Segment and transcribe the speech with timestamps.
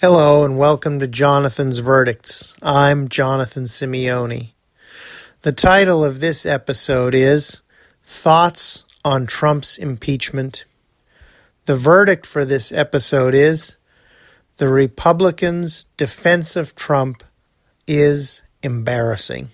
[0.00, 2.54] Hello and welcome to Jonathan's Verdicts.
[2.62, 4.52] I'm Jonathan Simeone.
[5.42, 7.62] The title of this episode is
[8.04, 10.66] Thoughts on Trump's Impeachment.
[11.64, 13.76] The verdict for this episode is
[14.58, 17.24] The Republicans' defense of Trump
[17.88, 19.48] is embarrassing.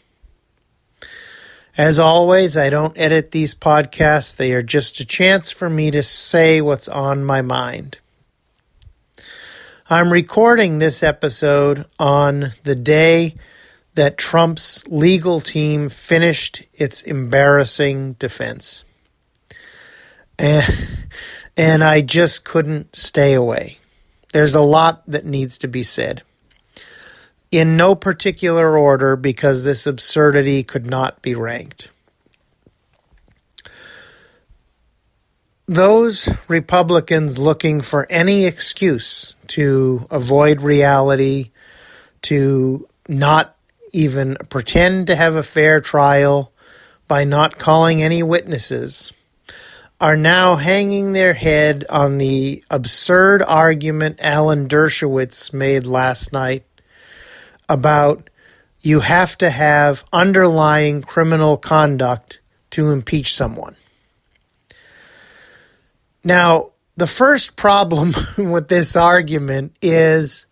[1.79, 6.03] As always, I don't edit these podcasts, they are just a chance for me to
[6.03, 8.01] say what's on my mind.
[9.91, 13.35] I'm recording this episode on the day
[13.97, 18.87] that Trump's legal team finished its embarrassing defense.
[20.39, 20.65] And,
[21.55, 23.77] and I just couldn't stay away.
[24.33, 26.23] There's a lot that needs to be said.
[27.51, 31.91] In no particular order, because this absurdity could not be ranked.
[35.67, 41.51] Those Republicans looking for any excuse to avoid reality,
[42.23, 43.57] to not
[43.93, 46.53] even pretend to have a fair trial
[47.09, 49.13] by not calling any witnesses,
[50.01, 56.65] are now hanging their head on the absurd argument Alan Dershowitz made last night
[57.69, 58.29] about
[58.81, 62.41] you have to have underlying criminal conduct
[62.71, 63.77] to impeach someone.
[66.25, 70.47] Now, the first problem with this argument is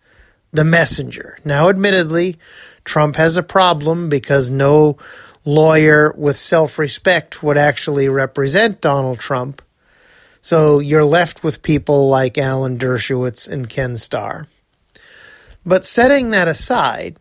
[0.51, 1.37] the messenger.
[1.43, 2.37] Now, admittedly,
[2.83, 4.97] Trump has a problem because no
[5.45, 9.61] lawyer with self respect would actually represent Donald Trump.
[10.41, 14.47] So you're left with people like Alan Dershowitz and Ken Starr.
[15.65, 17.17] But setting that aside,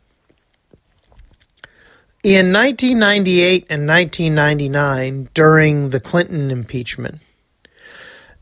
[2.24, 7.20] in 1998 and 1999, during the Clinton impeachment,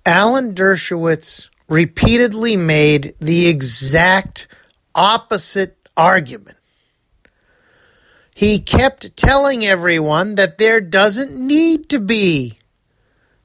[0.06, 4.48] Alan Dershowitz repeatedly made the exact
[4.94, 6.56] opposite argument.
[8.34, 12.58] He kept telling everyone that there doesn't need to be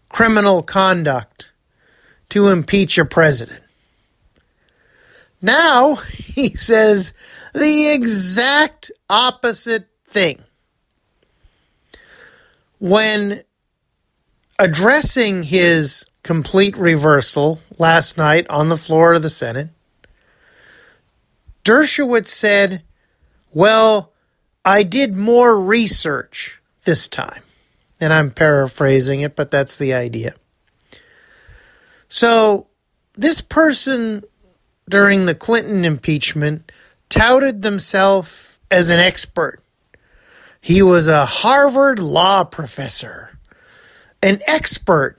[0.07, 1.51] criminal conduct
[2.29, 3.61] to impeach a president.
[5.41, 7.13] Now he says
[7.53, 10.41] the exact opposite thing.
[12.79, 13.43] When
[14.59, 19.69] addressing his complete reversal last night on the floor of the Senate.
[21.63, 22.83] Dershowitz said,
[23.53, 24.11] Well,
[24.63, 27.41] I did more research this time.
[27.99, 30.35] And I'm paraphrasing it, but that's the idea.
[32.07, 32.67] So,
[33.13, 34.23] this person
[34.89, 36.71] during the Clinton impeachment
[37.09, 39.61] touted themselves as an expert.
[40.59, 43.34] He was a Harvard law professor,
[44.25, 45.17] an expert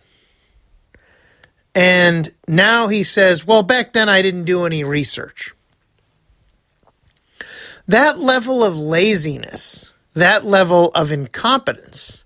[1.77, 5.55] and now he says, well, back then I didn't do any research.
[7.87, 12.25] That level of laziness, that level of incompetence,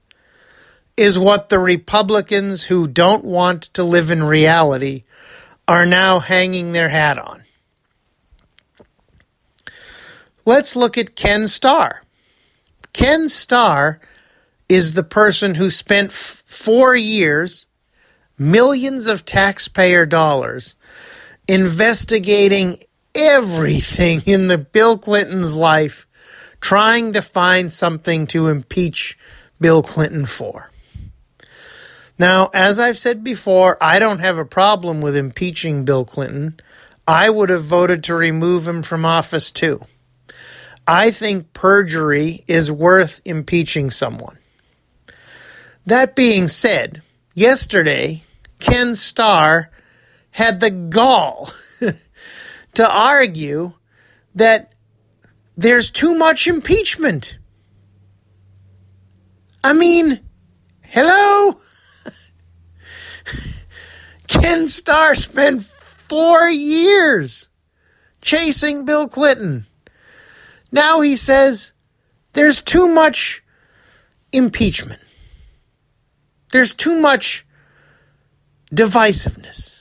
[0.96, 5.02] is what the Republicans who don't want to live in reality
[5.66, 7.42] are now hanging their hat on.
[10.44, 12.04] Let's look at Ken Starr.
[12.92, 14.00] Ken Starr
[14.70, 17.66] is the person who spent f- four years
[18.38, 20.76] millions of taxpayer dollars
[21.48, 22.76] investigating
[23.14, 26.06] everything in the Bill Clinton's life,
[26.60, 29.18] trying to find something to impeach
[29.60, 30.70] Bill Clinton for.
[32.18, 36.60] Now, as I've said before, I don't have a problem with impeaching Bill Clinton.
[37.08, 39.84] I would have voted to remove him from office too.
[40.86, 44.36] I think perjury is worth impeaching someone.
[45.86, 47.02] That being said,
[47.34, 48.22] yesterday
[48.58, 49.70] Ken Starr
[50.32, 51.50] had the gall
[52.74, 53.72] to argue
[54.34, 54.72] that
[55.56, 57.38] there's too much impeachment.
[59.64, 60.20] I mean,
[60.82, 61.60] hello?
[64.28, 67.48] Ken Starr spent four years
[68.22, 69.66] chasing Bill Clinton.
[70.72, 71.72] Now he says
[72.32, 73.42] there's too much
[74.32, 75.00] impeachment.
[76.52, 77.46] There's too much
[78.74, 79.80] divisiveness.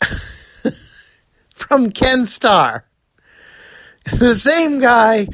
[1.54, 2.86] From Ken Starr,
[4.04, 5.28] the same guy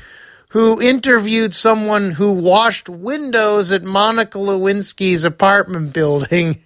[0.49, 6.57] who interviewed someone who washed windows at Monica Lewinsky's apartment building,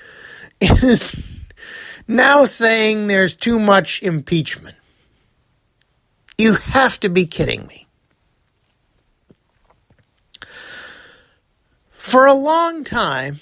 [0.60, 1.16] is
[2.06, 4.76] now saying there's too much impeachment.
[6.36, 7.87] You have to be kidding me.
[11.98, 13.40] For a long time,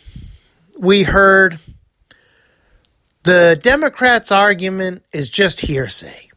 [0.79, 1.59] we heard
[3.23, 6.31] The Democrats' argument is just hearsay.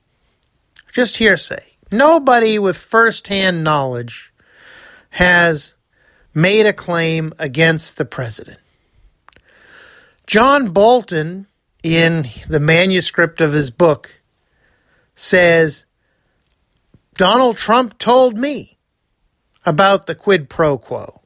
[0.92, 1.78] Just hearsay.
[1.92, 4.34] Nobody with firsthand knowledge
[5.12, 5.76] has
[6.34, 8.60] made a claim against the president.
[10.28, 11.48] John Bolton,
[11.84, 14.22] in the manuscript of his book,
[15.16, 15.86] says
[17.16, 18.78] Donald Trump told me
[19.66, 21.22] about the quid pro quo.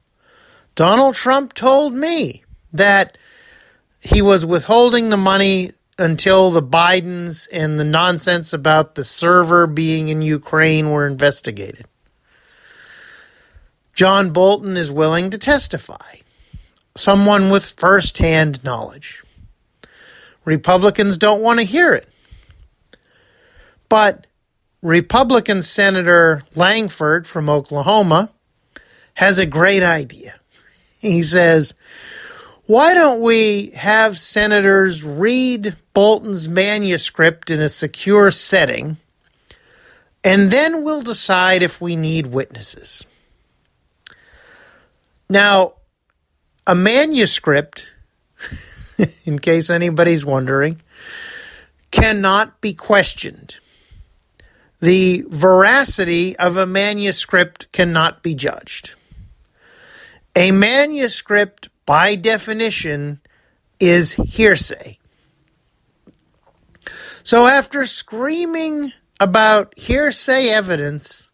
[0.74, 3.16] Donald Trump told me that
[4.00, 10.08] he was withholding the money until the Bidens and the nonsense about the server being
[10.08, 11.86] in Ukraine were investigated.
[13.94, 16.16] John Bolton is willing to testify,
[16.96, 19.22] someone with firsthand knowledge.
[20.44, 22.08] Republicans don't want to hear it.
[23.88, 24.26] But
[24.82, 28.30] Republican Senator Lankford from Oklahoma
[29.14, 30.40] has a great idea.
[31.04, 31.74] He says,
[32.66, 38.96] why don't we have senators read Bolton's manuscript in a secure setting,
[40.24, 43.04] and then we'll decide if we need witnesses?
[45.28, 45.74] Now,
[46.66, 47.92] a manuscript,
[49.26, 50.80] in case anybody's wondering,
[51.90, 53.58] cannot be questioned.
[54.80, 58.94] The veracity of a manuscript cannot be judged.
[60.36, 63.20] A manuscript by definition,
[63.78, 64.98] is hearsay.
[67.22, 71.30] So after screaming about hearsay evidence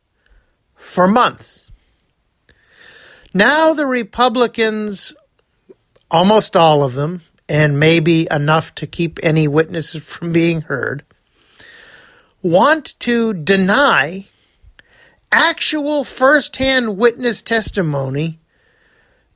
[0.74, 1.70] for months,
[3.32, 5.14] now the Republicans,
[6.10, 11.04] almost all of them, and maybe enough to keep any witnesses from being heard,
[12.42, 14.26] want to deny
[15.32, 18.40] actual firsthand witness testimony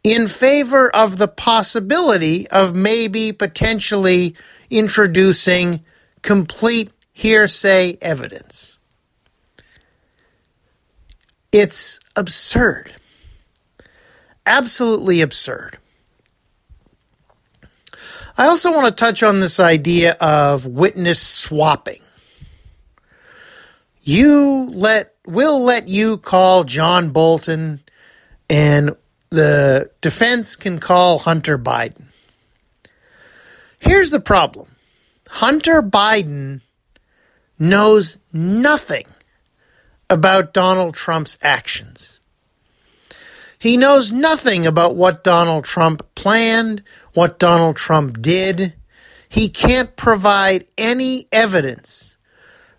[0.05, 4.37] in favor of the possibility of maybe potentially
[4.71, 5.81] introducing
[6.23, 8.77] complete hearsay evidence.
[11.51, 12.93] It's absurd.
[14.47, 15.79] Absolutely absurd.
[18.37, 22.01] I also want to touch on this idea of witness swapping.
[24.03, 27.81] You let we'll let you call John Bolton
[28.51, 28.91] and
[29.35, 32.05] the defense can call Hunter Biden.
[33.81, 34.69] Here's the problem
[35.29, 36.61] Hunter Biden
[37.59, 39.05] knows nothing
[40.09, 42.21] about Donald Trump's actions.
[43.59, 46.83] He knows nothing about what Donald Trump planned,
[47.15, 48.75] what Donald Trump did.
[49.29, 52.17] He can't provide any evidence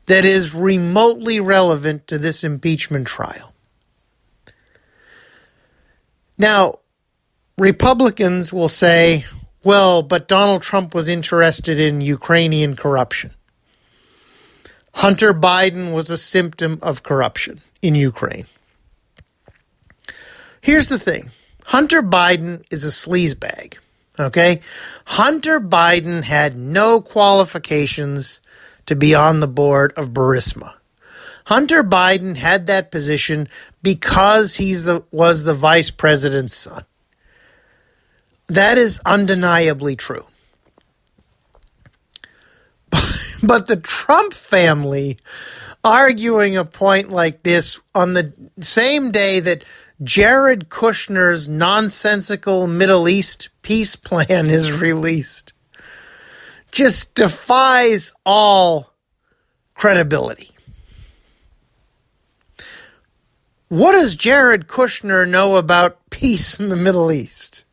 [0.06, 3.55] that is remotely relevant to this impeachment trial.
[6.38, 6.76] Now,
[7.58, 9.26] Republicans will say,
[9.64, 13.32] well, but Donald Trump was interested in Ukrainian corruption.
[14.96, 18.46] Hunter Biden was a symptom of corruption in Ukraine.
[20.62, 21.32] Here's the thing
[21.66, 23.78] Hunter Biden is a sleazebag.
[24.20, 24.62] Okay?
[25.06, 28.40] Hunter Biden had no qualifications
[28.86, 30.74] to be on the board of Burisma.
[31.46, 33.48] Hunter Biden had that position
[33.82, 36.86] because he's the was the vice president's son.
[38.48, 40.26] That is undeniably true.
[43.44, 45.20] But the Trump family
[45.84, 49.64] arguing a point like this on the same day that
[50.02, 55.54] Jared Kushner's nonsensical Middle East peace plan is released
[56.72, 58.94] just defies all
[59.76, 60.55] credibility.
[63.68, 67.66] What does Jared Kushner know about peace in the Middle East?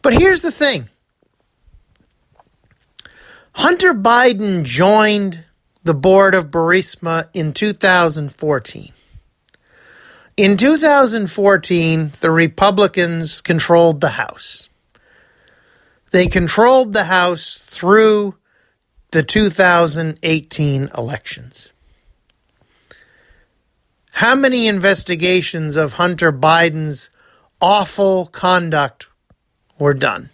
[0.00, 0.88] But here's the thing
[3.54, 5.44] Hunter Biden joined
[5.82, 8.92] the board of Burisma in 2014.
[10.36, 14.68] In 2014, the Republicans controlled the House.
[16.12, 18.36] They controlled the House through
[19.10, 21.71] the 2018 elections.
[24.12, 27.10] How many investigations of Hunter Biden's
[27.60, 29.08] awful conduct
[29.78, 30.30] were done?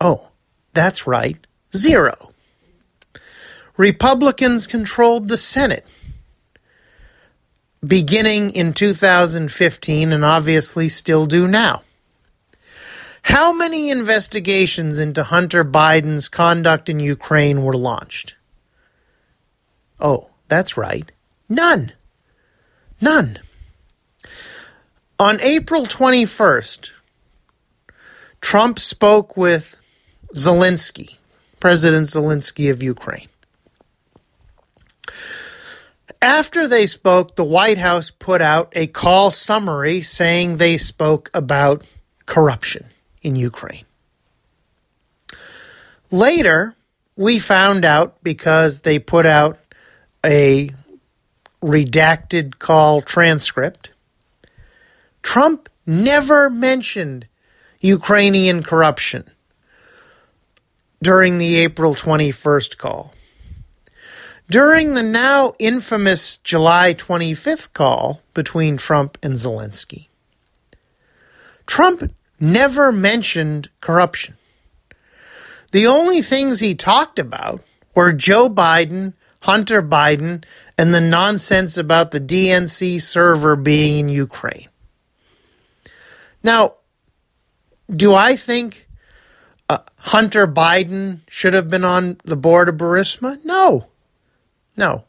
[0.00, 0.30] Oh,
[0.72, 1.44] that's right,
[1.74, 2.32] zero.
[3.76, 5.86] Republicans controlled the Senate
[7.86, 11.82] beginning in 2015 and obviously still do now.
[13.22, 18.36] How many investigations into Hunter Biden's conduct in Ukraine were launched?
[19.98, 21.10] Oh, that's right,
[21.48, 21.92] None.
[23.00, 23.38] None.
[25.18, 26.90] On April 21st,
[28.40, 29.76] Trump spoke with
[30.34, 31.18] Zelensky,
[31.60, 33.28] President Zelensky of Ukraine.
[36.20, 41.84] After they spoke, the White House put out a call summary saying they spoke about
[42.26, 42.86] corruption
[43.22, 43.84] in Ukraine.
[46.10, 46.76] Later,
[47.16, 49.58] we found out because they put out
[50.24, 50.70] a
[51.64, 53.92] redacted call transcript.
[55.22, 57.26] Trump never mentioned
[57.80, 59.24] Ukrainian corruption
[61.02, 63.14] during the April 21st call.
[64.50, 70.08] During the now infamous July 25th call between Trump and Zelensky,
[71.64, 72.02] Trump
[72.38, 74.34] never mentioned corruption.
[75.72, 77.62] The only things he talked about
[77.94, 80.42] were Joe Biden, Hunter Biden,
[80.78, 84.68] and the nonsense about the DNC server being in Ukraine.
[86.42, 86.76] Now,
[87.94, 88.88] do I think
[89.68, 93.44] uh, Hunter Biden should have been on the board of Burisma?
[93.44, 93.88] No.
[94.78, 95.04] No.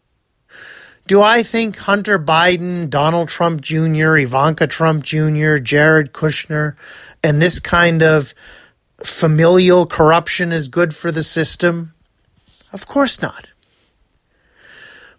[1.07, 6.75] Do I think Hunter Biden, Donald Trump Jr., Ivanka Trump Jr., Jared Kushner,
[7.23, 8.33] and this kind of
[9.01, 11.93] familial corruption is good for the system?
[12.73, 13.47] Of course not.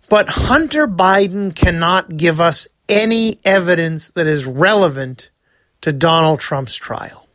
[0.09, 5.31] But Hunter Biden cannot give us any evidence that is relevant
[5.81, 7.27] to Donald Trump's trial.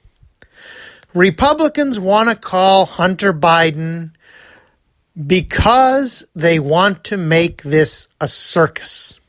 [1.14, 4.12] Republicans want to call Hunter Biden
[5.28, 9.20] because they want to make this a circus.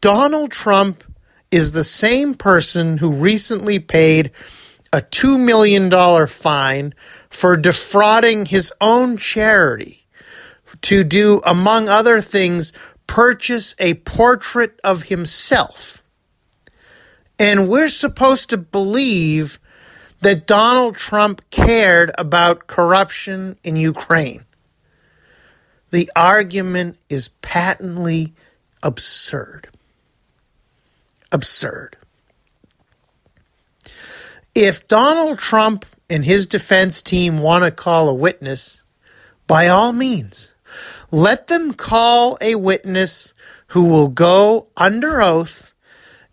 [0.00, 1.02] Donald Trump
[1.50, 4.30] is the same person who recently paid
[4.92, 5.90] a $2 million
[6.28, 6.94] fine
[7.28, 10.04] for defrauding his own charity
[10.82, 12.72] to do, among other things,
[13.06, 16.02] purchase a portrait of himself.
[17.38, 19.58] And we're supposed to believe
[20.20, 24.44] that Donald Trump cared about corruption in Ukraine.
[25.90, 28.34] The argument is patently
[28.82, 29.68] absurd.
[31.32, 31.96] Absurd.
[34.54, 38.82] If Donald Trump and his defense team want to call a witness,
[39.46, 40.54] by all means,
[41.10, 43.34] let them call a witness
[43.68, 45.74] who will go under oath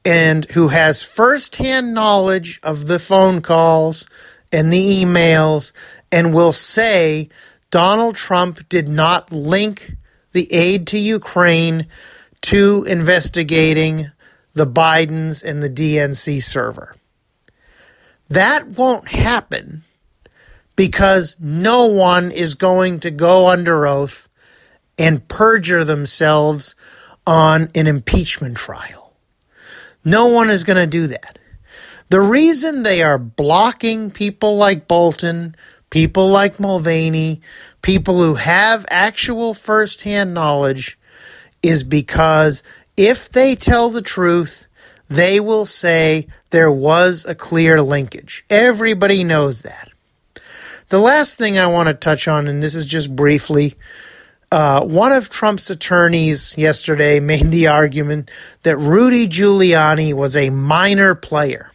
[0.03, 4.07] and who has firsthand knowledge of the phone calls
[4.51, 5.71] and the emails
[6.11, 7.29] and will say
[7.71, 9.93] Donald Trump did not link
[10.31, 11.87] the aid to Ukraine
[12.41, 14.11] to investigating
[14.53, 16.95] the Bidens and the DNC server.
[18.29, 19.83] That won't happen
[20.75, 24.29] because no one is going to go under oath
[24.97, 26.75] and perjure themselves
[27.27, 29.13] on an impeachment trial.
[30.03, 31.39] No one is going to do that.
[32.09, 35.55] The reason they are blocking people like Bolton,
[35.89, 37.41] people like Mulvaney,
[37.81, 40.99] people who have actual firsthand knowledge,
[41.63, 42.61] is because
[42.95, 44.67] if they tell the truth,
[45.09, 48.45] they will say there was a clear linkage.
[48.49, 49.89] Everybody knows that.
[50.89, 53.73] The last thing I want to touch on, and this is just briefly,
[54.55, 58.31] uh, one of Trump's attorneys yesterday made the argument
[58.63, 61.71] that Rudy Giuliani was a minor player,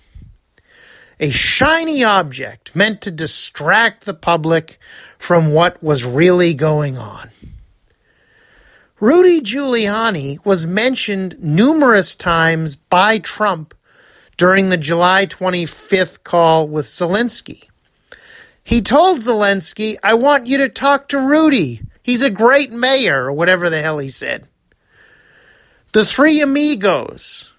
[1.18, 4.78] a shiny object meant to distract the public
[5.18, 7.28] from what was really going on.
[8.98, 13.74] Rudy Giuliani was mentioned numerous times by Trump
[14.38, 17.68] during the July 25th call with Zelensky.
[18.64, 21.82] He told Zelensky, I want you to talk to Rudy.
[22.02, 24.46] He's a great mayor, or whatever the hell he said.
[25.92, 27.52] The three amigos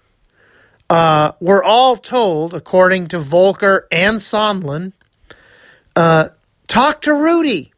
[0.90, 4.92] uh, were all told, according to Volker and Sondland,
[5.94, 6.28] uh,
[6.66, 7.72] talk to Rudy.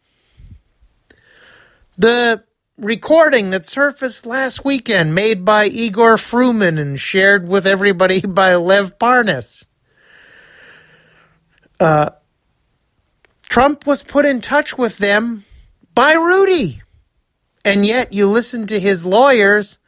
[1.99, 2.44] The
[2.78, 8.99] recording that surfaced last weekend, made by Igor Fruman and shared with everybody by Lev
[8.99, 9.64] Parnas.
[11.78, 12.11] Uh,
[13.42, 15.44] Trump was put in touch with them
[15.94, 16.82] by Rudy.
[17.64, 19.78] And yet you listen to his lawyers,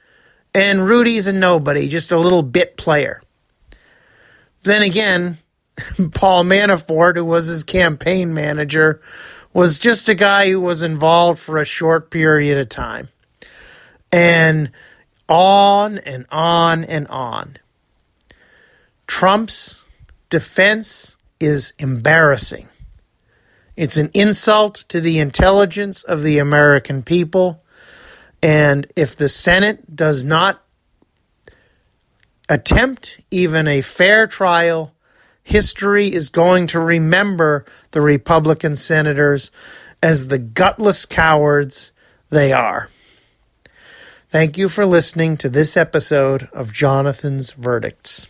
[0.54, 3.22] and Rudy's a nobody, just a little bit player.
[4.62, 5.38] Then again,
[6.14, 9.00] Paul Manafort, who was his campaign manager,
[9.52, 13.08] was just a guy who was involved for a short period of time.
[14.12, 14.70] And
[15.28, 17.56] on and on and on.
[19.06, 19.84] Trump's
[20.30, 22.68] defense is embarrassing.
[23.76, 27.62] It's an insult to the intelligence of the American people.
[28.42, 30.62] And if the Senate does not
[32.49, 34.95] attempt even a fair trial,
[35.42, 39.50] history is going to remember the Republican senators
[40.02, 41.92] as the gutless cowards
[42.30, 42.88] they are.
[44.28, 48.25] Thank you for listening to this episode of Jonathan's Verdicts.